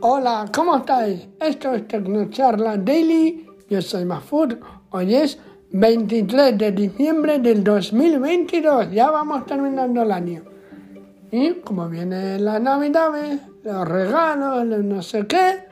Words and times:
Hola, 0.00 0.48
¿cómo 0.54 0.76
estáis? 0.76 1.26
Esto 1.40 1.74
es 1.74 1.88
Tecnocharla 1.88 2.76
Daily. 2.76 3.44
Yo 3.68 3.82
soy 3.82 4.04
Mahfoud. 4.04 4.54
Hoy 4.90 5.12
es 5.12 5.40
23 5.72 6.56
de 6.56 6.70
diciembre 6.70 7.40
del 7.40 7.64
2022. 7.64 8.92
Ya 8.92 9.10
vamos 9.10 9.44
terminando 9.46 10.02
el 10.02 10.12
año. 10.12 10.44
Y 11.32 11.54
como 11.54 11.88
viene 11.88 12.38
la 12.38 12.60
Navidad, 12.60 13.10
los 13.64 13.88
regalos, 13.88 14.64
los 14.66 14.84
no 14.84 15.02
sé 15.02 15.26
qué, 15.26 15.66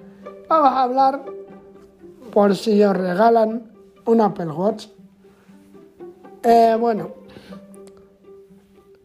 vamos 0.49 0.73
a 0.73 0.83
hablar 0.83 1.25
por 2.33 2.57
si 2.57 2.83
os 2.83 2.97
regalan 2.97 3.71
un 4.07 4.21
Apple 4.21 4.47
Watch. 4.47 4.89
Eh, 6.43 6.77
bueno, 6.81 7.13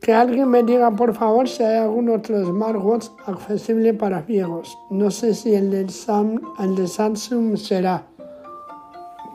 que 0.01 0.13
alguien 0.13 0.49
me 0.49 0.63
diga 0.63 0.89
por 0.91 1.13
favor 1.13 1.47
si 1.47 1.61
hay 1.63 1.77
algún 1.77 2.09
otro 2.09 2.43
smartwatch 2.43 3.09
accesible 3.27 3.93
para 3.93 4.23
ciegos. 4.23 4.75
No 4.89 5.11
sé 5.11 5.35
si 5.35 5.53
el 5.53 5.69
de, 5.69 5.87
Sam, 5.89 6.41
el 6.59 6.75
de 6.75 6.87
Samsung 6.87 7.55
será, 7.55 8.03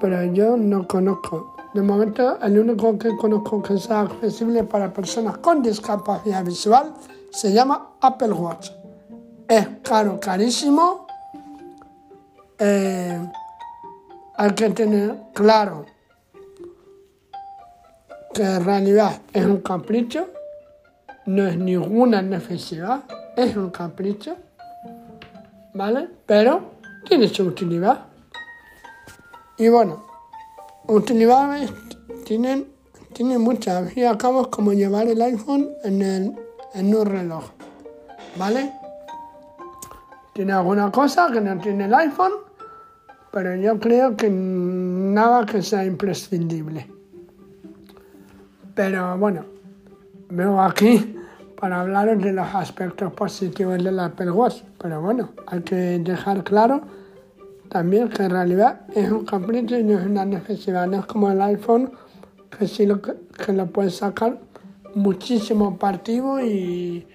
pero 0.01 0.25
yo 0.25 0.57
no 0.57 0.87
conozco. 0.89 1.55
De 1.73 1.83
momento, 1.83 2.39
el 2.43 2.59
único 2.59 2.99
que 2.99 3.17
conozco 3.17 3.63
que 3.63 3.79
sea 3.79 4.01
accesible 4.01 4.65
para 4.65 4.93
personas 4.93 5.39
con 5.39 5.63
discapacidad 5.63 6.45
visual 6.45 6.95
se 7.31 7.53
llama 7.53 7.91
Apple 8.01 8.33
Watch. 8.33 8.71
Es 9.47 9.69
caro, 9.83 10.19
carísimo. 10.19 11.07
Eh, 12.59 13.31
hay 14.37 14.51
que 14.53 14.71
tener 14.71 15.17
claro 15.33 15.85
que 18.35 18.43
en 18.43 18.65
realidad 18.65 19.21
es 19.33 19.45
un 19.45 19.59
capricho 19.61 20.27
no 21.27 21.47
es 21.47 21.59
ninguna 21.59 22.23
necesidad, 22.23 23.03
es 23.37 23.57
un 23.57 23.71
capricho, 23.71 24.37
¿vale? 25.75 26.09
Pero 26.25 26.71
tiene 27.09 27.29
su 27.29 27.43
utilidad. 27.45 28.07
Y 29.59 29.69
bueno, 29.69 30.05
utilidades 30.87 31.73
tienen, 32.25 32.69
tienen 33.13 33.41
muchas. 33.41 33.97
Y 33.97 34.03
es 34.03 34.17
como 34.17 34.73
llevar 34.73 35.09
el 35.09 35.21
iPhone 35.21 35.69
en, 35.83 36.03
el, 36.03 36.37
en 36.75 36.95
un 36.95 37.07
reloj, 37.07 37.45
¿vale? 38.39 38.73
Tiene 40.33 40.53
alguna 40.53 40.93
cosa 40.93 41.29
que 41.33 41.41
no 41.41 41.59
tiene 41.59 41.87
el 41.87 41.95
iPhone, 41.95 42.33
pero 43.33 43.57
yo 43.57 43.81
creo 43.81 44.17
que 44.17 44.31
nada 44.31 45.45
que 45.45 45.61
sea 45.63 45.85
imprescindible. 45.85 46.89
Pero 48.75 49.17
bueno, 49.17 49.45
veo 50.29 50.61
aquí 50.61 51.16
para 51.61 51.81
hablaros 51.81 52.23
de 52.23 52.33
los 52.33 52.47
aspectos 52.55 53.13
positivos 53.13 53.83
del 53.83 53.99
Apple 53.99 54.31
Watch. 54.31 54.63
Pero 54.79 55.01
bueno, 55.01 55.31
hay 55.47 55.61
que 55.61 55.75
dejar 55.75 56.45
claro 56.45 56.83
también 57.69 58.09
que 58.09 58.23
en 58.23 58.31
realidad 58.31 58.83
es 58.95 59.11
un 59.11 59.25
capricho 59.25 59.77
y 59.77 59.85
no 59.85 59.99
es 59.99 60.07
una 60.07 60.25
necesidad. 60.25 60.87
No 60.87 61.01
es 61.01 61.07
como 61.07 61.31
el 61.31 61.41
iPhone, 61.41 61.91
que 62.57 62.69
sí 62.69 62.87
lo, 62.87 63.01
que 63.03 63.53
lo 63.53 63.67
puedes 63.67 63.97
sacar 63.97 64.39
muchísimo 64.95 65.77
partido 65.77 66.41
y, 66.43 67.07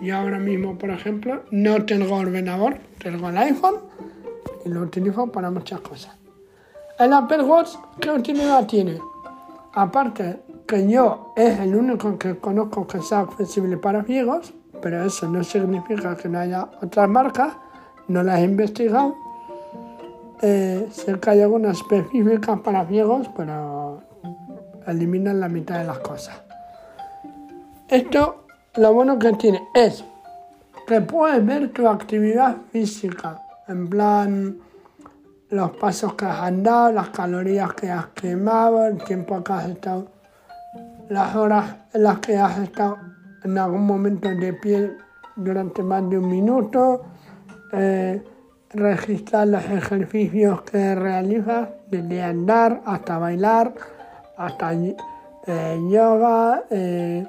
y 0.00 0.10
ahora 0.10 0.38
mismo, 0.38 0.76
por 0.76 0.90
ejemplo, 0.90 1.42
no 1.50 1.84
tengo 1.84 2.16
ordenador, 2.16 2.78
tengo 2.98 3.28
el 3.28 3.38
iPhone 3.38 3.76
y 4.64 4.68
lo 4.68 4.82
utilizo 4.82 5.26
para 5.28 5.50
muchas 5.50 5.80
cosas. 5.80 6.16
El 6.98 7.12
Apple 7.12 7.42
Watch, 7.42 7.70
¿qué 8.00 8.10
utilidad 8.10 8.66
tiene? 8.66 8.98
Aparte 9.72 10.40
que 10.66 10.88
yo 10.88 11.32
es 11.36 11.58
el 11.60 11.74
único 11.74 12.18
que 12.18 12.38
conozco 12.38 12.86
que 12.86 13.00
sea 13.00 13.20
accesible 13.20 13.76
para 13.76 14.04
ciegos, 14.04 14.54
pero 14.80 15.04
eso 15.04 15.28
no 15.28 15.44
significa 15.44 16.16
que 16.16 16.28
no 16.28 16.38
haya 16.38 16.68
otras 16.82 17.08
marcas, 17.08 17.54
no 18.08 18.22
las 18.22 18.40
he 18.40 18.44
investigado. 18.44 19.14
Eh, 20.40 20.88
sé 20.90 21.18
que 21.20 21.30
hay 21.30 21.42
algunas 21.42 21.78
específicas 21.78 22.60
para 22.60 22.86
ciegos, 22.86 23.28
pero 23.36 24.02
eliminan 24.86 25.40
la 25.40 25.48
mitad 25.48 25.78
de 25.78 25.84
las 25.84 25.98
cosas. 26.00 26.40
Esto 27.88 28.46
lo 28.76 28.92
bueno 28.92 29.18
que 29.18 29.32
tiene 29.34 29.68
es 29.74 30.04
que 30.86 31.00
puedes 31.00 31.44
ver 31.44 31.72
tu 31.72 31.86
actividad 31.86 32.56
física, 32.72 33.40
en 33.68 33.88
plan 33.88 34.58
los 35.50 35.70
pasos 35.76 36.14
que 36.14 36.24
has 36.24 36.40
andado, 36.40 36.92
las 36.92 37.10
calorías 37.10 37.74
que 37.74 37.90
has 37.90 38.06
quemado, 38.06 38.86
el 38.86 39.04
tiempo 39.04 39.44
que 39.44 39.52
has 39.52 39.68
estado 39.68 40.21
las 41.12 41.36
horas 41.36 41.76
en 41.92 42.04
las 42.04 42.18
que 42.20 42.36
has 42.36 42.58
estado 42.58 42.98
en 43.44 43.58
algún 43.58 43.84
momento 43.84 44.28
de 44.28 44.52
pie 44.54 44.96
durante 45.36 45.82
más 45.82 46.08
de 46.08 46.18
un 46.18 46.28
minuto, 46.28 47.02
eh, 47.72 48.22
registrar 48.70 49.48
los 49.48 49.64
ejercicios 49.64 50.62
que 50.62 50.94
realizas, 50.94 51.68
desde 51.90 52.22
andar 52.22 52.82
hasta 52.86 53.18
bailar, 53.18 53.74
hasta 54.36 54.72
eh, 54.72 55.80
yoga, 55.90 56.64
eh, 56.70 57.26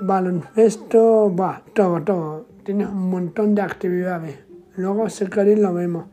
baloncesto, 0.00 1.34
va, 1.34 1.62
todo, 1.74 2.02
todo. 2.02 2.46
Tienes 2.64 2.88
un 2.88 3.10
montón 3.10 3.54
de 3.54 3.62
actividades. 3.62 4.38
Luego 4.76 5.08
si 5.08 5.26
queréis 5.26 5.58
lo 5.58 5.74
vemos 5.74 6.04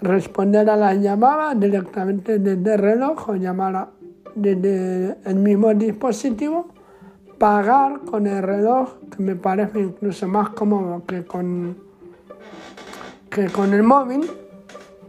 responder 0.00 0.70
a 0.70 0.76
las 0.76 0.98
llamadas 0.98 1.58
directamente 1.60 2.38
desde 2.38 2.74
el 2.74 2.80
reloj 2.80 3.28
o 3.28 3.34
llamar 3.34 3.90
desde 4.34 5.16
el 5.24 5.36
mismo 5.36 5.72
dispositivo, 5.74 6.68
pagar 7.38 8.00
con 8.00 8.26
el 8.26 8.42
reloj, 8.42 8.94
que 9.14 9.22
me 9.22 9.36
parece 9.36 9.80
incluso 9.80 10.26
más 10.28 10.50
cómodo 10.50 11.04
que 11.06 11.24
con, 11.24 11.76
que 13.30 13.46
con 13.48 13.72
el 13.74 13.82
móvil. 13.82 14.30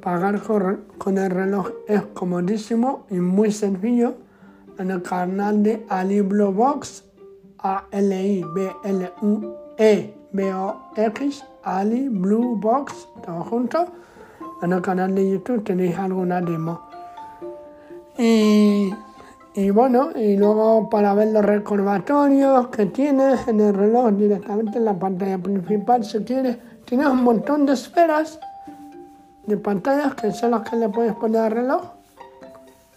Pagar 0.02 0.42
con 0.98 1.18
el 1.20 1.30
reloj 1.30 1.70
es 1.88 2.02
comodísimo 2.14 3.06
y 3.12 3.20
muy 3.20 3.52
sencillo 3.52 4.16
en 4.80 4.90
el 4.90 5.04
canal 5.04 5.62
de 5.62 5.86
Ali 5.90 6.22
Blue 6.22 6.52
Box, 6.52 7.04
A-L-I-B-L-U-E-B-O-X, 7.60 8.24
Ali 11.64 12.10
Blue 12.10 12.56
Box, 12.56 13.08
todo 13.24 13.44
junto 13.44 13.86
en 14.62 14.74
el 14.74 14.82
canal 14.82 15.16
de 15.16 15.30
YouTube 15.32 15.64
tenéis 15.64 15.98
alguna 15.98 16.40
demo. 16.40 16.82
Y, 18.18 18.94
bueno, 19.72 20.12
y 20.16 20.38
luego 20.38 20.90
para 20.90 21.14
ver 21.14 21.28
los 21.30 21.44
recordatorios 21.44 22.70
que 22.70 22.86
tienes 22.86 23.48
en 23.48 23.60
el 23.60 23.74
reloj 23.74 24.12
directamente 24.14 24.78
en 24.78 24.86
la 24.86 24.98
pantalla 24.98 25.38
principal, 25.38 26.06
si 26.06 26.20
quieres, 26.20 26.58
tienes 26.86 27.08
un 27.08 27.24
montón 27.24 27.66
de 27.66 27.74
esferas 27.74 28.40
de 29.46 29.58
pantallas 29.58 30.16
que 30.16 30.32
son 30.32 30.52
las 30.52 30.70
que 30.70 30.78
le 30.78 30.88
puedes 30.90 31.14
poner 31.16 31.42
al 31.42 31.52
reloj. 31.52 31.82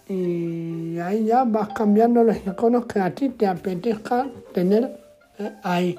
Y 0.08 0.98
ahí 0.98 1.24
ya 1.24 1.44
vas 1.44 1.70
cambiando 1.70 2.22
los 2.22 2.36
iconos 2.36 2.86
que 2.86 3.00
a 3.00 3.12
ti 3.14 3.30
te 3.30 3.46
apetezca 3.46 4.26
tener 4.52 5.00
eh, 5.38 5.52
ahí. 5.62 5.96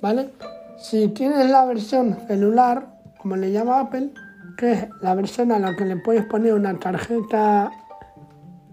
¿Vale? 0.00 0.30
Si 0.78 1.08
tienes 1.08 1.50
la 1.50 1.64
versión 1.64 2.16
celular, 2.28 2.86
como 3.18 3.36
le 3.36 3.50
llama 3.50 3.80
Apple, 3.80 4.10
que 4.56 4.72
es 4.72 4.88
la 5.00 5.14
versión 5.14 5.50
a 5.50 5.58
la 5.58 5.74
que 5.74 5.84
le 5.84 5.96
puedes 5.96 6.24
poner 6.26 6.54
una 6.54 6.78
tarjeta 6.78 7.70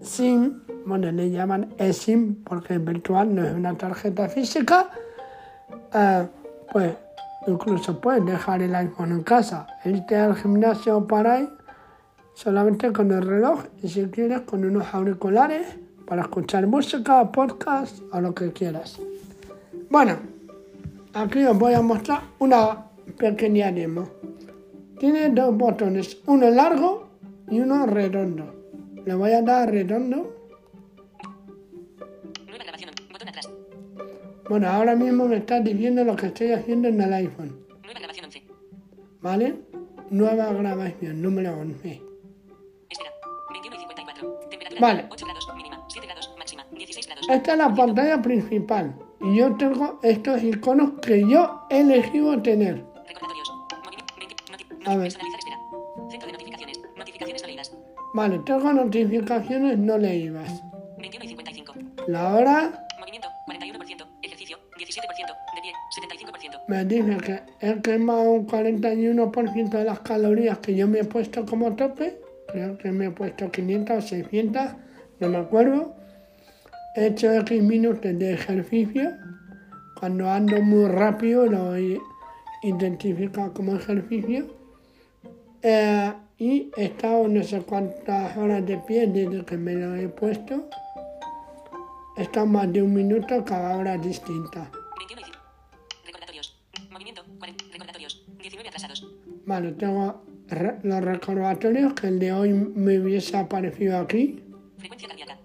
SIM, 0.01 0.61
bueno, 0.87 1.11
le 1.11 1.29
llaman 1.29 1.73
eSIM 1.77 2.43
porque 2.43 2.75
es 2.75 2.83
virtual, 2.83 3.35
no 3.35 3.45
es 3.45 3.53
una 3.53 3.77
tarjeta 3.77 4.29
física, 4.29 4.89
eh, 5.93 6.27
pues 6.71 6.93
incluso 7.45 7.99
puedes 7.99 8.25
dejar 8.25 8.61
el 8.61 8.73
iPhone 8.73 9.11
en 9.11 9.23
casa, 9.23 9.67
irte 9.85 10.15
al 10.15 10.35
gimnasio 10.35 11.05
para 11.05 11.33
ahí 11.33 11.49
solamente 12.33 12.93
con 12.93 13.11
el 13.11 13.23
reloj 13.23 13.63
y 13.81 13.89
si 13.89 14.05
quieres 14.05 14.41
con 14.41 14.63
unos 14.63 14.93
auriculares 14.93 15.75
para 16.05 16.21
escuchar 16.21 16.67
música, 16.67 17.31
podcast 17.31 17.99
o 18.13 18.21
lo 18.21 18.33
que 18.35 18.53
quieras. 18.53 18.99
Bueno, 19.89 20.17
aquí 21.13 21.43
os 21.43 21.57
voy 21.57 21.73
a 21.73 21.81
mostrar 21.81 22.21
una 22.37 22.85
pequeña 23.17 23.71
demo. 23.71 24.07
Tiene 24.99 25.29
dos 25.29 25.57
botones, 25.57 26.17
uno 26.27 26.49
largo 26.51 27.07
y 27.49 27.59
uno 27.59 27.87
redondo. 27.87 28.53
Le 29.03 29.15
voy 29.15 29.31
a 29.31 29.41
dar 29.41 29.71
redondo. 29.71 30.36
Bueno, 34.49 34.69
ahora 34.69 34.95
mismo 34.95 35.27
me 35.27 35.37
está 35.37 35.59
diciendo 35.59 36.05
lo 36.05 36.15
que 36.15 36.27
estoy 36.27 36.51
haciendo 36.53 36.87
en 36.87 37.01
el 37.01 37.13
iPhone. 37.13 37.65
Nueva 37.83 37.99
grabación 37.99 38.25
11. 38.25 38.43
¿Vale? 39.19 39.55
Nueva 40.09 40.53
grabación, 40.53 41.21
número 41.21 41.57
11. 41.59 42.01
Espera, 42.89 43.11
21 43.51 43.75
y 43.75 43.79
54. 43.79 44.39
Temperatura 44.49 44.81
vale. 44.81 45.05
8 45.09 45.25
grados 45.25 45.53
mínima, 45.55 45.85
7 45.89 46.07
grados 46.07 46.35
máxima, 46.37 46.65
16 46.71 47.07
grados. 47.07 47.29
Esta 47.29 47.51
es 47.51 47.57
la 47.57 47.75
pantalla 47.75 48.21
principal. 48.21 48.95
Y 49.19 49.37
yo 49.37 49.53
tengo 49.57 49.99
estos 50.01 50.41
iconos 50.41 50.91
que 51.01 51.27
yo 51.27 51.63
he 51.69 51.81
elegido 51.81 52.41
tener. 52.41 52.85
A 54.85 54.95
ver. 54.95 55.11
Centro 55.11 56.25
de 56.25 56.31
notificaciones. 56.31 56.79
Notificaciones 56.95 57.41
no 57.41 57.47
leídas. 57.47 57.77
Vale, 58.13 58.39
tengo 58.39 58.71
notificaciones 58.71 59.77
no 59.77 59.97
leídas. 59.97 60.63
21 60.99 61.25
y 61.25 61.27
55. 61.27 61.73
La 62.07 62.33
hora. 62.33 62.86
Me 66.67 66.83
dice 66.83 67.17
que 67.17 67.39
he 67.61 67.81
quemado 67.81 68.31
un 68.31 68.47
41% 68.47 69.69
de 69.69 69.83
las 69.85 69.99
calorías 70.01 70.57
que 70.59 70.75
yo 70.75 70.87
me 70.87 70.99
he 70.99 71.05
puesto 71.05 71.45
como 71.45 71.75
tope. 71.75 72.19
Creo 72.47 72.77
que 72.77 72.91
me 72.91 73.05
he 73.05 73.11
puesto 73.11 73.49
500 73.49 73.97
o 73.97 74.07
600, 74.07 74.61
no 75.19 75.29
me 75.29 75.37
acuerdo. 75.37 75.95
He 76.95 77.07
hecho 77.07 77.31
X 77.31 77.63
minutos 77.63 78.17
de 78.17 78.33
ejercicio. 78.33 79.11
Cuando 79.99 80.29
ando 80.29 80.61
muy 80.61 80.87
rápido 80.89 81.45
lo 81.45 81.75
he 81.75 81.99
identificado 82.63 83.53
como 83.53 83.75
ejercicio. 83.75 84.47
Eh, 85.61 86.13
y 86.37 86.71
he 86.77 86.85
estado 86.85 87.27
no 87.27 87.43
sé 87.43 87.61
cuántas 87.61 88.37
horas 88.37 88.65
de 88.65 88.77
pie 88.77 89.07
desde 89.07 89.43
que 89.45 89.57
me 89.57 89.73
lo 89.73 89.95
he 89.95 90.07
puesto. 90.07 90.69
He 92.17 92.23
estado 92.23 92.45
más 92.45 92.71
de 92.71 92.83
un 92.83 92.93
minuto 92.93 93.43
cada 93.45 93.77
hora 93.77 93.97
distinta. 93.97 94.69
Movimiento, 97.07 97.23
40. 97.39 97.63
Recordatorios. 97.71 98.25
19 98.41 98.67
atrasados. 98.67 99.07
Vale, 99.45 99.71
tengo 99.73 100.21
re- 100.49 100.77
los 100.83 101.01
recordatorios 101.01 101.93
que 101.93 102.07
el 102.07 102.19
de 102.19 102.33
hoy 102.33 102.51
me 102.53 102.99
hubiese 102.99 103.37
aparecido 103.37 103.97
aquí. 103.97 104.43
Frecuencia 104.77 105.07
cardíaca. 105.07 105.37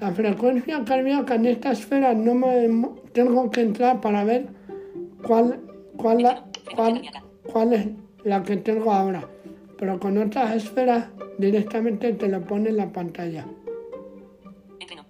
La 0.00 0.10
frecuencia 0.12 0.84
cardíaca 0.84 1.36
en 1.36 1.46
esta 1.46 1.70
esfera 1.70 2.12
no 2.14 2.34
me 2.34 2.68
tengo 3.12 3.48
que 3.52 3.60
entrar 3.60 4.00
para 4.00 4.24
ver 4.24 4.48
cuál, 5.24 5.60
cuál, 5.96 6.22
la- 6.22 6.44
cuál, 6.74 7.02
cuál 7.44 7.72
es 7.72 7.86
la 8.24 8.42
que 8.42 8.56
tengo 8.56 8.92
ahora. 8.92 9.28
Pero 9.78 10.00
con 10.00 10.18
otras 10.18 10.56
esferas 10.56 11.06
directamente 11.38 12.12
te 12.14 12.26
lo 12.28 12.40
pone 12.42 12.70
en 12.70 12.78
la 12.78 12.90
pantalla. 12.92 13.46
Entreno. 14.80 15.04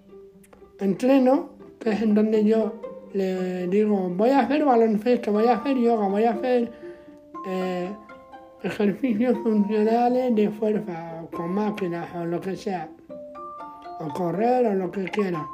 Entreno, 0.79 1.49
que 1.79 1.89
es 1.91 2.01
en 2.03 2.13
donde 2.13 2.43
yo 2.43 2.81
le 3.15 3.67
digo, 3.67 4.09
voy 4.09 4.29
a 4.29 4.41
hacer 4.41 4.65
baloncesto, 4.65 5.31
voy 5.31 5.47
a 5.47 5.53
hacer 5.53 5.77
yoga, 5.77 6.07
voy 6.07 6.25
a 6.25 6.31
hacer 6.31 6.71
eh, 7.47 7.89
ejercicios 8.61 9.37
funcionales 9.41 10.35
de 10.35 10.49
fuerza, 10.49 11.23
con 11.31 11.51
máquinas, 11.53 12.13
o 12.15 12.25
lo 12.25 12.41
que 12.41 12.57
sea, 12.57 12.89
o 13.99 14.09
correr, 14.09 14.67
o 14.67 14.73
lo 14.73 14.91
que 14.91 15.05
quiera. 15.05 15.47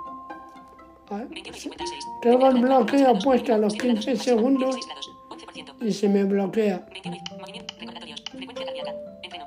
Ah, 1.12 1.24
21 1.30 1.56
y 1.56 1.60
56. 1.60 2.06
Tengo 2.22 2.48
el 2.48 2.62
bloqueo 2.62 3.19
puesto 3.19 3.54
a 3.54 3.58
los 3.58 3.75
15 3.75 4.16
segundos 4.16 4.75
16 4.75 4.86
grados. 4.88 5.12
11%. 5.30 5.86
y 5.88 5.92
se 5.92 6.10
me 6.10 6.24
bloquea. 6.24 6.88
21 6.92 7.18
y 7.18 7.40
movimiento. 7.40 7.74
Recordatorios. 7.80 8.24
Frecuencia 8.31 8.66
cardíaca. 8.66 8.92
Entreno. 9.22 9.46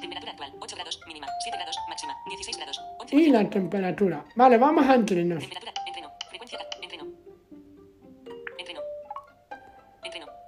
Temperatura 0.00 0.32
actual. 0.32 0.52
8 0.60 0.76
grados. 0.76 1.00
Mínima. 1.06 1.26
7 1.44 1.56
grados. 1.56 1.76
Máxima. 1.88 2.14
16 2.28 2.56
grados. 2.56 2.80
11%. 2.98 3.12
Y 3.12 3.30
la 3.30 3.48
temperatura. 3.48 4.24
Vale, 4.34 4.58
vamos 4.58 4.84
a 4.86 4.96
entrenos. 4.96 5.44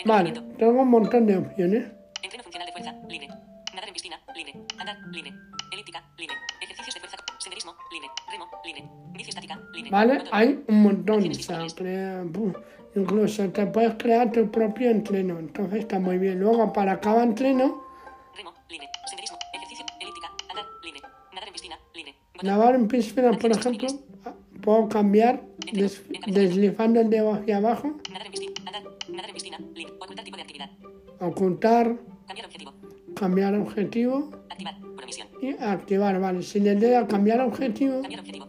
Vale, 0.05 0.33
tengo 0.59 0.83
un 0.83 0.89
montón 0.89 1.27
de 1.27 1.37
opciones. 1.39 1.87
Entreno 2.23 2.43
funcional 2.45 2.67
de 2.67 2.73
fuerza. 2.73 2.93
Libre. 3.09 3.29
Nadar 3.75 3.89
en 3.89 3.95
piscina. 3.95 4.21
Libre. 4.35 4.53
Andar. 4.79 4.97
Libre. 5.11 5.33
Elíptica. 5.73 6.03
Libre. 6.19 6.35
Ejercicios 6.61 6.95
de 6.95 7.01
fuerza. 7.01 7.17
Senderismo. 7.39 7.75
Libre. 7.93 8.09
Remo. 8.31 8.47
Libre. 8.65 8.85
Bici 9.13 9.31
estática. 9.31 9.61
Libre. 9.73 9.91
¿Vale? 9.91 10.25
Hay 10.33 10.63
un 10.69 10.83
montón. 10.83 11.29
O 11.31 11.35
sea, 11.35 11.67
crea- 11.75 12.25
incluso 12.95 13.49
te 13.51 13.67
puedes 13.67 13.95
crear 13.95 14.31
tu 14.31 14.51
propio 14.51 14.91
entreno. 14.91 15.39
Entonces 15.39 15.81
está 15.81 15.99
muy 15.99 16.19
bien. 16.19 16.39
Luego, 16.41 16.73
para 16.73 17.01
cada 17.01 17.23
entreno, 17.23 17.83
Remo. 18.37 18.53
Libre. 18.69 18.89
Senderismo. 19.07 19.39
Ejercicio. 19.55 19.85
Elíptica. 20.01 20.29
Andar. 20.51 20.65
Libre. 20.85 21.01
Nadar 21.33 21.49
en 21.49 21.53
piscina. 21.55 21.79
Libre. 21.95 22.15
Nadar 22.43 22.75
en 22.75 22.89
piscina, 22.89 23.31
por 23.33 23.51
ejemplo, 23.53 23.89
puedo 24.63 24.89
cambiar 24.89 25.43
des- 25.73 26.03
deslizando 26.27 27.01
el 27.01 27.11
dedo 27.11 27.33
hacia 27.35 27.57
abajo, 27.59 27.97
Nadar 28.11 28.27
en 28.27 28.33
piscina. 28.33 28.53
En 29.23 29.33
piscina. 29.35 29.59
Libre. 29.75 29.95
Ocultar 30.01 30.25
tipo 30.25 30.37
de 30.37 30.43
actividad. 30.43 30.71
ocultar, 31.21 31.97
Cambiar 32.27 32.47
objetivo. 32.47 32.73
cambiar 33.15 33.55
objetivo 33.55 34.31
Activar. 34.51 34.75
Promisión. 34.97 35.29
y 35.41 35.51
activar. 35.63 36.21
Vale, 36.21 36.43
si 36.43 36.61
le 36.61 36.75
doy 36.75 36.95
a 36.95 37.07
cambiar 37.07 37.41
objetivo, 37.41 38.01
Cambiar 38.03 38.21
objetivo. 38.21 38.49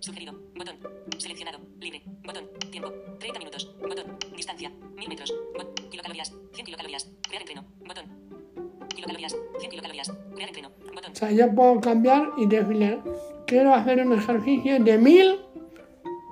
Sugerido. 0.00 0.34
Botón. 0.56 0.76
Seleccionado. 1.18 1.58
Libre. 1.80 2.02
Botón. 2.24 2.44
Tiempo. 2.70 2.92
30 3.18 3.38
minutos. 3.38 3.74
Botón. 3.80 4.16
Distancia. 4.36 4.70
1000 4.96 5.08
metros. 5.08 5.32
Bot- 5.54 5.88
Kilocalorías. 5.90 6.32
100 6.52 6.64
kilocalorías. 6.66 7.10
Crear 7.28 7.42
entreno. 7.42 7.64
Botón. 7.86 8.04
Kilocalorías. 8.94 9.36
100 9.58 9.70
kilocalorías. 9.70 10.12
Crear 10.34 10.48
entreno. 10.48 10.70
Botón. 10.94 11.12
o 11.12 11.14
sea, 11.14 11.30
yo 11.30 11.54
puedo 11.54 11.80
cambiar 11.80 12.30
y 12.36 12.46
decirle, 12.46 13.00
quiero 13.46 13.74
hacer 13.74 14.04
un 14.06 14.12
ejercicio 14.12 14.82
de 14.82 14.98
1000, 14.98 15.36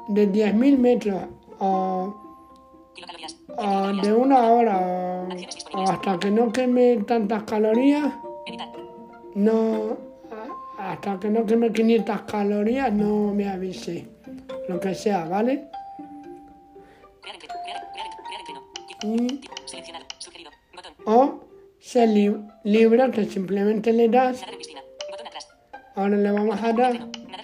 de 0.08 0.32
10.000 0.32 0.78
metros 0.78 1.22
o 1.60 2.14
Kilocalorías. 2.94 3.32
100 3.32 3.48
o 3.48 3.56
kilocalorías. 3.56 4.06
de 4.06 4.12
una 4.12 4.38
hora 4.52 5.28
hasta 5.88 6.18
que 6.18 6.30
no 6.30 6.52
queme 6.52 6.96
tantas 7.06 7.42
calorías, 7.44 8.12
no 9.34 9.96
a- 10.78 10.92
hasta 10.92 11.18
que 11.20 11.30
no 11.30 11.44
queme 11.46 11.72
500 11.72 12.22
calorías 12.22 12.92
no 12.92 13.32
me 13.34 13.48
avise. 13.48 14.08
Lo 14.68 14.78
que 14.80 14.94
sea 14.94 15.24
vale 15.24 15.68
y 19.02 19.40
o 21.06 21.40
ser 21.78 22.08
li- 22.08 22.36
libre 22.64 23.10
que 23.10 23.24
simplemente 23.24 23.92
le 23.92 24.08
das. 24.08 24.44
Ahora 25.96 26.16
le 26.16 26.30
vamos 26.30 26.58
a 26.62 26.72
dar. 26.72 26.92
Para 26.92 27.42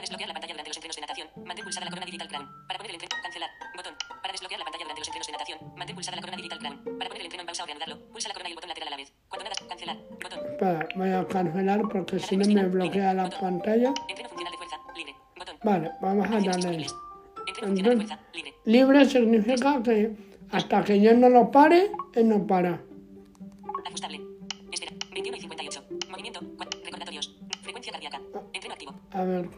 desbloquear 0.00 0.28
la 0.28 0.34
pantalla 0.34 0.54
durante 0.54 0.70
natación, 1.02 1.28
mantén 1.44 1.64
pulsada 1.64 1.84
la 1.86 1.90
corona 1.90 2.06
digital 2.06 2.28
crown. 2.28 2.46
Para 2.66 2.78
poner 2.78 2.90
el 2.90 2.96
entreno, 2.96 3.22
cancelar. 3.22 3.50
Botón. 3.76 3.94
Para 4.22 4.32
desbloquear 4.32 4.58
la 4.58 4.64
pantalla 4.64 4.84
durante 4.84 5.00
los 5.02 5.08
entrenos 5.08 5.26
de 5.26 5.32
natación, 5.32 5.58
mantén 5.76 5.94
pulsada 5.96 6.16
la 6.16 6.22
corona 6.22 6.36
digital 6.40 6.58
crown. 6.58 6.76
Para 6.98 7.08
poner 7.10 7.20
el 7.20 7.26
entreno 7.26 7.42
en 7.42 7.46
pausa 7.46 7.62
o 7.62 7.66
reanudarlo, 7.66 7.96
pulsa 8.12 8.28
la 8.28 8.34
corona 8.34 8.48
y 8.48 8.52
el 8.52 8.56
botón 8.56 8.68
lateral 8.72 8.88
a 8.88 8.90
la 8.90 8.96
vez. 8.96 9.12
Cuando 9.28 9.44
nadas, 9.44 9.60
cancelar. 9.68 9.96
Botón. 10.22 10.38
espera, 10.52 10.88
voy 10.96 11.10
a 11.10 11.26
cancelar 11.26 11.80
porque 11.92 12.18
si 12.18 12.36
no 12.36 12.44
me 12.46 12.68
bloquea 12.68 13.14
la 13.14 13.30
pantalla 13.30 13.90
Entreno 14.08 14.28
funcional 14.30 14.52
de 14.52 14.58
fuerza. 14.58 14.76
Libre. 14.96 15.14
Botón. 15.36 15.56
vale 15.62 15.90
vamos 16.00 16.26
a 16.26 16.40
darle 16.40 16.86
fuerza. 17.58 18.18
Libre. 18.32 18.54
libre 18.64 19.04
significa 19.04 19.82
que 19.82 20.16
hasta 20.50 20.84
que 20.84 21.00
yo 21.00 21.14
no 21.14 21.28
lo 21.28 21.50
pare 21.50 21.90
él 22.14 22.28
no 22.28 22.46
para 22.46 22.80
Ajustable. 23.86 24.20
Espera. 24.70 24.92
21 25.12 25.36
y 25.36 25.40
58. 25.40 25.84
Movimiento. 26.10 26.40
Recordatorios. 26.84 27.36
Frecuencia 27.62 27.92
cardíaca. 27.92 28.20
Entreno 28.52 28.74
activo. 28.74 28.94
a 29.10 29.24
ver 29.24 29.48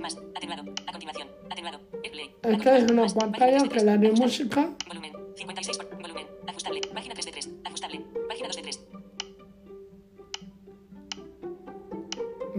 Más. 0.00 0.16
Atenuado. 0.34 0.62
A 0.86 0.92
continuación. 0.92 1.28
Atenuado. 1.50 1.80
Airplay. 2.02 2.30
esta 2.42 2.78
es 2.78 2.90
una 2.90 3.06
pantalla 3.06 3.58
3 3.58 3.62
de 3.62 3.68
que 3.68 3.74
3. 3.74 3.84
la 3.84 3.96
de 3.98 4.10
música 4.12 4.70
Volumen. 4.88 5.12
56 5.36 5.78
por 5.78 6.02
volumen. 6.02 6.26
Ajustable. 6.46 6.80
Página 6.94 7.14
3 7.14 7.26
de 7.26 7.32
3. 7.32 7.50
Ajustable. 7.64 8.00
Página 8.28 8.46
2 8.48 8.56
de 8.56 8.62
3. 8.62 8.80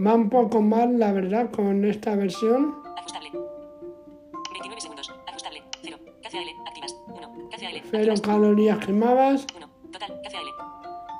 va 0.06 0.14
un 0.14 0.28
poco 0.28 0.60
mal 0.60 0.98
la 0.98 1.12
verdad 1.12 1.50
con 1.50 1.84
esta 1.84 2.14
versión 2.16 2.74
Ajustable. 2.96 3.30
29 3.30 4.80
segundos. 4.80 5.12
Ajustable. 5.26 5.62
0. 5.82 5.96
KCAL. 6.22 6.48
Activas. 6.66 6.96
1. 7.08 7.48
KCAL. 7.50 7.82
cero 7.90 8.12
Activas. 8.12 8.20
calorías 8.20 8.78
quemadas 8.84 9.46
1. 9.56 9.68
Total. 9.92 10.20
KCAL. 10.22 10.46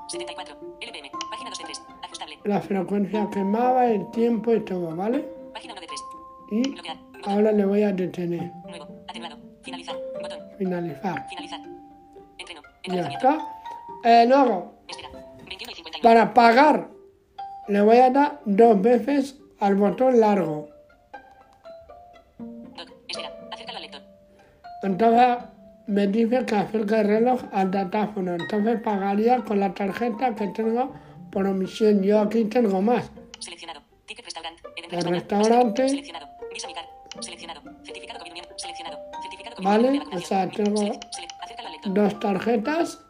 74. 0.08 0.56
LPM. 0.80 1.10
Página 1.30 1.50
2 1.50 1.58
de 1.58 1.64
3. 1.64 1.82
Ajustable. 2.02 2.38
la 2.44 2.60
frecuencia 2.60 3.28
quemada, 3.30 3.90
el 3.90 4.10
tiempo 4.10 4.52
y 4.54 4.60
todo, 4.60 4.94
¿vale? 4.94 5.35
Y 6.50 6.62
ahora 7.24 7.52
le 7.52 7.64
voy 7.64 7.82
a 7.82 7.92
detener. 7.92 8.52
Finalizar. 9.62 9.96
Finalizar. 11.28 11.60
Ya 12.84 13.08
está. 13.08 13.38
Eh, 14.04 14.26
luego, 14.28 14.74
Espera. 14.88 15.08
21 15.48 15.72
y 15.72 15.74
59. 15.74 16.02
para 16.02 16.32
pagar, 16.32 16.88
le 17.68 17.80
voy 17.80 17.96
a 17.96 18.10
dar 18.10 18.40
dos 18.44 18.80
veces 18.80 19.40
al 19.58 19.74
botón 19.74 20.20
largo. 20.20 20.68
Entonces 24.82 25.38
me 25.86 26.06
dice 26.06 26.44
que 26.46 26.54
acerque 26.54 27.00
el 27.00 27.06
reloj 27.06 27.42
al 27.52 27.70
datáfono. 27.70 28.34
Entonces 28.34 28.80
pagaría 28.82 29.42
con 29.42 29.58
la 29.60 29.74
tarjeta 29.74 30.34
que 30.34 30.48
tengo 30.48 30.92
por 31.32 31.46
omisión. 31.46 32.02
Yo 32.02 32.20
aquí 32.20 32.44
tengo 32.44 32.80
más. 32.82 33.10
Seleccionado. 33.40 33.80
Ticket 34.06 34.24
restaurant. 34.24 34.58
Eden 34.76 34.98
El 34.98 35.04
restaurante. 35.04 35.88
Seleccionado. 35.88 36.25
Seleccionado. 36.58 37.62
Certificado 37.84 38.18
COVID 38.20 38.32
Seleccionado. 38.56 38.98
Certificado 39.22 39.56
COVID 39.56 39.66
Vale, 39.66 40.02
o 40.12 40.18
sea, 40.20 40.48
tengo 40.50 40.82
dos 41.86 42.20
tarjetas 42.20 43.00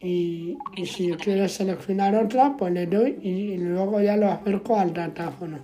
y, 0.00 0.56
y 0.76 0.86
si 0.86 1.12
quiero 1.14 1.48
seleccionar 1.48 2.14
otra, 2.14 2.56
pues 2.56 2.72
le 2.72 2.86
doy 2.86 3.18
y, 3.22 3.28
y 3.54 3.56
luego 3.56 4.00
ya 4.00 4.16
lo 4.16 4.30
acerco 4.30 4.76
al 4.76 4.92
datáfono. 4.92 5.58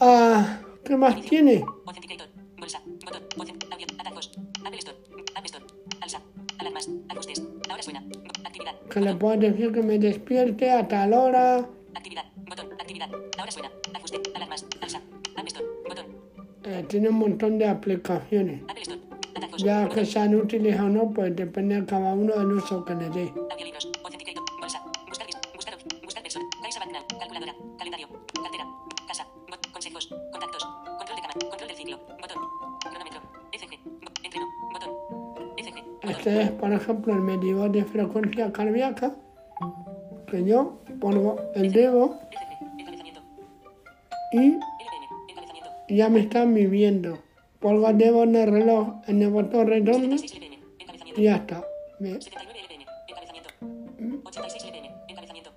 Ah, 0.00 0.60
¿Qué 0.84 0.96
más 0.96 1.20
tiene? 1.22 1.64
Authenticator. 1.86 2.28
Bolsa. 2.58 2.80
Botón. 3.04 3.22
Authent- 3.36 3.72
Audio. 3.72 3.86
Atajos. 3.98 4.30
Apple 4.64 4.78
Store. 4.78 4.98
App 5.34 5.44
Store. 5.44 5.44
App 5.44 5.44
Store. 5.46 5.64
Alsa. 6.00 6.20
Alarmas. 6.58 6.88
Ajustes. 7.10 7.42
Ahora 7.68 7.82
suena. 7.82 8.00
Actividad. 8.44 8.74
que 8.90 9.00
le 9.00 9.14
puedo 9.14 9.36
decir 9.38 9.72
que 9.72 9.82
me 9.82 9.98
despierte 9.98 10.70
a 10.70 10.86
tal 10.88 11.12
hora. 11.12 11.68
Tiene 16.94 17.08
un 17.08 17.16
montón 17.16 17.58
de 17.58 17.66
aplicaciones. 17.66 18.60
Ya 19.58 19.88
que 19.88 20.06
sean 20.06 20.32
útiles 20.36 20.78
o 20.78 20.88
no, 20.88 21.10
pues 21.10 21.34
depende 21.34 21.80
de 21.80 21.84
cada 21.84 22.14
uno 22.14 22.38
del 22.38 22.52
uso 22.52 22.84
que 22.84 22.94
le 22.94 23.10
dé. 23.10 23.32
Este 36.02 36.42
es, 36.42 36.50
por 36.52 36.72
ejemplo, 36.72 37.12
el 37.12 37.20
medidor 37.22 37.72
de 37.72 37.84
frecuencia 37.84 38.52
cardíaca, 38.52 39.16
que 40.28 40.44
yo 40.44 40.78
pongo 41.00 41.40
el 41.56 41.72
dedo 41.72 42.20
y. 44.32 44.73
ya 45.88 46.08
me 46.08 46.20
está 46.20 46.44
midiendo. 46.46 47.18
Pongo 47.60 47.88
el 47.88 47.98
dedo 47.98 48.22
en 48.24 48.36
el 48.36 48.50
reloj, 48.50 48.88
en 49.06 49.22
el 49.22 49.30
botón 49.30 49.66
redondo 49.66 50.18
76 50.18 50.32
LPN. 50.34 50.54
Encabezamiento. 50.80 51.20
y 51.20 51.24
ya 51.24 51.36
está. 51.36 51.64
Me- 52.00 52.20
79 52.20 52.58
LPN. 52.68 52.84
Encabezamiento. 53.08 53.50
86 54.24 54.64
LPN. 54.64 54.90
Encabezamiento. 55.08 55.50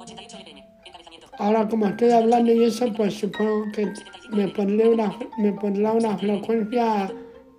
88 0.00 0.36
LPN. 0.38 0.64
Encabezamiento. 0.86 1.26
Ahora 1.38 1.68
como 1.68 1.86
estoy 1.88 2.10
hablando 2.10 2.52
y 2.52 2.64
eso, 2.64 2.92
pues 2.94 3.14
supongo 3.14 3.64
que 3.74 3.92
me 4.30 4.48
pondré 4.48 4.88
una, 4.88 5.14
me 5.38 5.52
pondrá 5.52 5.92
una 5.92 6.16
frecuencia 6.16 7.12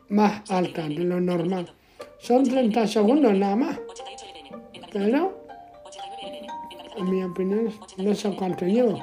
más 0.10 0.50
alta 0.50 0.84
de 0.84 0.96
lo 0.96 1.20
normal. 1.22 1.72
Son 2.20 2.44
30 2.44 2.88
segundos 2.88 3.34
nada 3.36 3.56
más, 3.56 3.78
88 3.90 4.26
LPN. 4.26 4.48
Encabezamiento. 4.74 4.88
pero 4.92 5.44
89 5.86 6.40
LPN. 6.40 7.00
en 7.00 7.10
mi 7.12 7.24
opinión 7.24 7.74
no 7.98 8.16
sé 8.16 8.36
cuánto 8.36 8.66
llevo. 8.66 9.00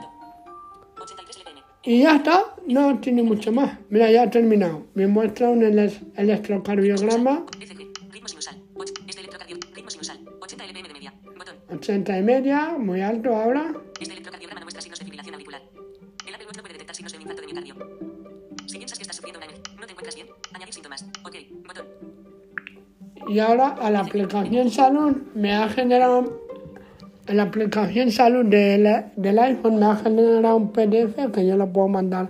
83 1.84 1.86
LPN. 1.86 1.86
Y 1.86 2.02
ya 2.02 2.16
está, 2.16 2.56
no 2.66 2.98
tiene 3.00 3.22
mucho 3.22 3.52
más. 3.52 3.78
Mira, 3.90 4.10
ya 4.10 4.22
ha 4.24 4.30
terminado. 4.30 4.86
Me 4.94 5.06
muestra 5.06 5.50
un 5.50 5.62
ele- 5.62 5.92
electrocardiograma, 6.16 7.44
ECG. 7.60 7.92
Ritmo 8.10 8.28
sinusal. 8.28 8.56
Och- 8.74 8.84
Este 9.06 9.20
electrocardio. 9.20 9.56
Ritmo 9.74 9.90
sinusal. 9.90 10.18
80 10.40 10.64
LPM 10.64 10.88
de 10.88 10.94
media. 10.94 11.14
Botón. 11.24 11.56
80 11.70 12.18
y 12.18 12.22
media, 12.22 12.74
muy 12.78 13.00
alto 13.02 13.34
ahora. 13.34 13.72
Este 14.00 14.12
electrocardiograma 14.12 14.62
muestra. 14.62 14.80
Si 18.66 18.78
piensas 18.78 18.98
que 18.98 19.02
estás 19.02 19.16
sufriendo 19.16 19.38
una 19.38 19.46
no 19.78 19.86
te 19.86 19.92
encuentras 19.92 20.14
bien, 20.14 20.26
añadir 20.52 20.74
síntomas. 20.74 21.04
Y 23.28 23.38
ahora 23.38 23.68
a 23.80 23.90
la 23.90 24.00
aplicación 24.00 24.70
salud 24.70 25.16
me 25.34 25.52
ha 25.52 25.68
generado, 25.68 26.43
la 27.28 27.44
aplicación 27.44 28.10
salud 28.10 28.46
del, 28.46 29.06
del 29.16 29.38
iPhone 29.38 29.78
me 29.78 29.86
ha 29.86 29.96
generado 29.96 30.56
un 30.56 30.70
PDF 30.72 31.32
que 31.32 31.46
yo 31.46 31.56
lo 31.56 31.72
puedo 31.72 31.88
mandar 31.88 32.28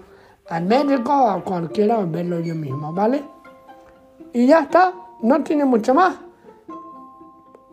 al 0.49 0.65
médico 0.65 1.13
o 1.13 1.29
a 1.31 1.43
cualquiera 1.43 1.99
o 1.99 2.07
verlo 2.07 2.41
yo 2.41 2.55
mismo, 2.55 2.93
¿vale? 2.93 3.23
Y 4.33 4.47
ya 4.47 4.61
está, 4.61 4.93
no 5.23 5.43
tiene 5.43 5.65
mucho 5.65 5.95
más. 5.95 6.17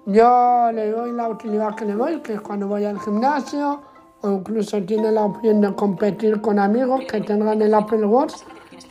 Yo 0.06 0.72
le 0.74 0.90
doy 0.90 1.12
la 1.12 1.30
utilidad 1.30 1.76
que 1.76 1.86
le 1.86 1.94
doy, 1.94 2.20
que 2.22 2.34
es 2.34 2.42
cuando 2.42 2.68
voy 2.68 2.86
al 2.86 3.00
gimnasio, 3.00 3.82
o 4.22 4.32
incluso 4.32 4.82
tiene 4.84 5.12
la 5.12 5.26
opción 5.26 5.62
de 5.62 5.74
competir 5.76 6.42
con 6.42 6.60
amigos 6.60 7.02
que 7.10 7.22
tengan 7.22 7.62
el 7.62 7.74
Apple 7.74 8.06
Watch 8.06 8.34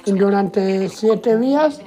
durante 0.07 0.89
siete 0.89 1.37
días 1.37 1.81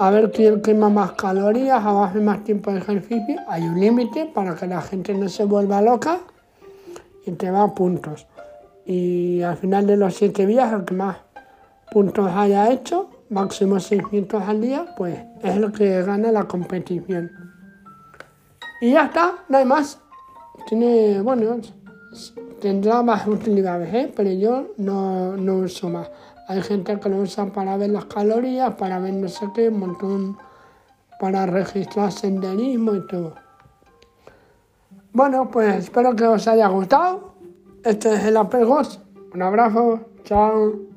a 0.00 0.08
ver 0.08 0.30
quién 0.32 0.62
quema 0.62 0.88
más 0.88 1.12
calorías 1.12 1.84
o 1.84 2.02
hace 2.02 2.20
más 2.20 2.42
tiempo 2.42 2.72
de 2.72 2.78
ejercicio. 2.78 3.38
Hay 3.46 3.64
un 3.64 3.78
límite 3.78 4.24
para 4.24 4.54
que 4.54 4.66
la 4.66 4.80
gente 4.80 5.12
no 5.12 5.28
se 5.28 5.44
vuelva 5.44 5.82
loca 5.82 6.20
y 7.26 7.32
te 7.32 7.50
va 7.50 7.64
a 7.64 7.74
puntos. 7.74 8.26
Y 8.86 9.42
al 9.42 9.58
final 9.58 9.86
de 9.86 9.98
los 9.98 10.14
siete 10.14 10.46
días, 10.46 10.72
el 10.72 10.86
que 10.86 10.94
más 10.94 11.18
puntos 11.92 12.32
haya 12.34 12.70
hecho, 12.70 13.10
máximo 13.28 13.78
600 13.78 14.42
al 14.42 14.62
día, 14.62 14.86
pues 14.96 15.18
es 15.42 15.56
el 15.56 15.70
que 15.70 16.02
gana 16.02 16.32
la 16.32 16.44
competición. 16.44 17.30
Y 18.80 18.92
ya 18.92 19.04
está, 19.04 19.34
no 19.50 19.58
hay 19.58 19.66
más. 19.66 20.00
Tiene, 20.66 21.20
bueno, 21.20 21.58
tendrá 22.58 23.02
más 23.02 23.26
utilidades, 23.26 23.92
¿eh? 23.92 24.12
pero 24.16 24.30
yo 24.30 24.68
no, 24.78 25.36
no 25.36 25.56
uso 25.56 25.90
más. 25.90 26.10
Hay 26.50 26.62
gente 26.62 26.98
que 26.98 27.08
lo 27.08 27.18
usa 27.18 27.46
para 27.46 27.76
ver 27.76 27.90
las 27.90 28.06
calorías, 28.06 28.74
para 28.74 28.98
ver 28.98 29.14
no 29.14 29.28
sé 29.28 29.46
qué, 29.54 29.68
un 29.68 29.78
montón, 29.78 30.36
para 31.20 31.46
registrar 31.46 32.10
senderismo 32.10 32.96
y 32.96 33.06
todo. 33.06 33.36
Bueno, 35.12 35.48
pues 35.48 35.76
espero 35.76 36.16
que 36.16 36.24
os 36.24 36.48
haya 36.48 36.66
gustado. 36.66 37.34
Este 37.84 38.14
es 38.14 38.24
el 38.24 38.36
Watch. 38.36 38.96
Un 39.32 39.42
abrazo, 39.42 40.00
chao. 40.24 40.89